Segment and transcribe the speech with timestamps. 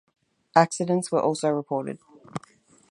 [0.55, 1.99] Accidents were also reported.